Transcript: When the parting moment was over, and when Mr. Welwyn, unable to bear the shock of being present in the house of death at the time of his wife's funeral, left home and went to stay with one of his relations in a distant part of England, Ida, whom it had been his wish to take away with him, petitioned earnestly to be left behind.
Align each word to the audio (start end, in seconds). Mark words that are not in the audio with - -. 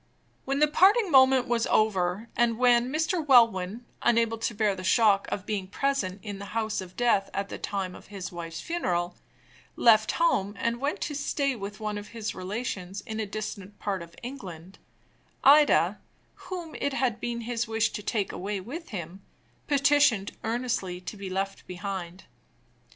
When 0.45 0.57
the 0.57 0.67
parting 0.67 1.11
moment 1.11 1.47
was 1.47 1.67
over, 1.67 2.27
and 2.35 2.57
when 2.57 2.89
Mr. 2.91 3.23
Welwyn, 3.23 3.85
unable 4.01 4.39
to 4.39 4.55
bear 4.55 4.73
the 4.73 4.83
shock 4.83 5.27
of 5.31 5.45
being 5.45 5.67
present 5.67 6.21
in 6.23 6.39
the 6.39 6.55
house 6.57 6.81
of 6.81 6.97
death 6.97 7.29
at 7.35 7.49
the 7.49 7.59
time 7.59 7.93
of 7.93 8.07
his 8.07 8.31
wife's 8.31 8.61
funeral, 8.61 9.15
left 9.75 10.13
home 10.13 10.55
and 10.57 10.81
went 10.81 11.01
to 11.01 11.13
stay 11.13 11.55
with 11.55 11.79
one 11.79 11.99
of 11.99 12.07
his 12.07 12.33
relations 12.33 13.01
in 13.01 13.19
a 13.19 13.27
distant 13.27 13.77
part 13.77 14.01
of 14.01 14.15
England, 14.23 14.79
Ida, 15.43 15.99
whom 16.49 16.75
it 16.81 16.93
had 16.93 17.19
been 17.19 17.41
his 17.41 17.67
wish 17.67 17.91
to 17.91 18.01
take 18.01 18.31
away 18.31 18.59
with 18.59 18.89
him, 18.89 19.21
petitioned 19.67 20.31
earnestly 20.43 20.99
to 20.99 21.15
be 21.15 21.29
left 21.29 21.67
behind. 21.67 22.23